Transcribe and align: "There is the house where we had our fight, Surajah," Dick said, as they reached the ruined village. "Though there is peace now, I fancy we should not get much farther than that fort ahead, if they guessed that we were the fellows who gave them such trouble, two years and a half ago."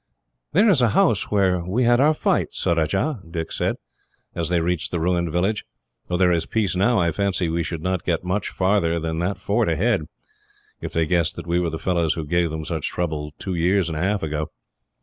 "There 0.53 0.67
is 0.67 0.79
the 0.79 0.89
house 0.97 1.29
where 1.29 1.63
we 1.63 1.83
had 1.83 1.99
our 1.99 2.15
fight, 2.15 2.47
Surajah," 2.53 3.21
Dick 3.29 3.51
said, 3.51 3.75
as 4.33 4.49
they 4.49 4.59
reached 4.59 4.89
the 4.89 4.99
ruined 4.99 5.31
village. 5.31 5.63
"Though 6.07 6.17
there 6.17 6.31
is 6.31 6.47
peace 6.47 6.75
now, 6.75 6.97
I 6.97 7.11
fancy 7.11 7.49
we 7.49 7.61
should 7.61 7.83
not 7.83 8.03
get 8.03 8.23
much 8.23 8.49
farther 8.49 8.99
than 8.99 9.19
that 9.19 9.37
fort 9.37 9.69
ahead, 9.69 10.07
if 10.81 10.91
they 10.91 11.05
guessed 11.05 11.35
that 11.35 11.45
we 11.45 11.59
were 11.59 11.69
the 11.69 11.77
fellows 11.77 12.15
who 12.15 12.25
gave 12.25 12.49
them 12.49 12.65
such 12.65 12.87
trouble, 12.89 13.31
two 13.37 13.53
years 13.53 13.89
and 13.89 13.95
a 13.95 14.01
half 14.01 14.23
ago." 14.23 14.49